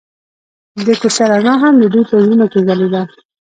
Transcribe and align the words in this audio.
د 0.85 0.89
کوڅه 1.01 1.23
رڼا 1.31 1.53
هم 1.61 1.73
د 1.81 1.83
دوی 1.93 2.03
په 2.09 2.15
زړونو 2.23 2.45
کې 2.51 2.59
ځلېده. 2.67 3.01